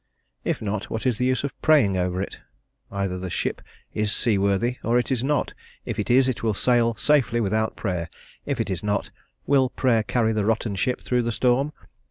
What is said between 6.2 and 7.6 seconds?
it will sail safely